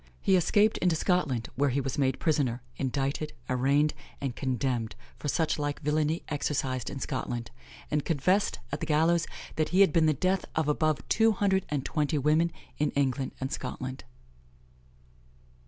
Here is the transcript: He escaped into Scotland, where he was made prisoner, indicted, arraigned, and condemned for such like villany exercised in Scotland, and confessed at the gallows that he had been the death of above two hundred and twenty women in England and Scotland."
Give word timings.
He 0.19 0.35
escaped 0.35 0.79
into 0.79 0.95
Scotland, 0.95 1.49
where 1.55 1.69
he 1.69 1.79
was 1.79 1.99
made 1.99 2.19
prisoner, 2.19 2.63
indicted, 2.75 3.33
arraigned, 3.47 3.93
and 4.19 4.35
condemned 4.35 4.95
for 5.19 5.27
such 5.27 5.59
like 5.59 5.79
villany 5.83 6.23
exercised 6.27 6.89
in 6.89 6.99
Scotland, 6.99 7.51
and 7.91 8.03
confessed 8.03 8.57
at 8.71 8.79
the 8.79 8.87
gallows 8.87 9.27
that 9.57 9.69
he 9.69 9.81
had 9.81 9.93
been 9.93 10.07
the 10.07 10.13
death 10.15 10.45
of 10.55 10.67
above 10.67 11.07
two 11.07 11.33
hundred 11.33 11.67
and 11.69 11.85
twenty 11.85 12.17
women 12.17 12.51
in 12.79 12.89
England 12.95 13.33
and 13.39 13.51
Scotland." 13.51 14.03